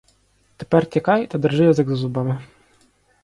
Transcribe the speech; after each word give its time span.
Тепер 0.57 0.85
тікай 0.85 1.27
та 1.27 1.37
держи 1.37 1.63
язик 1.65 1.89
за 1.89 1.95
зубами. 1.95 2.41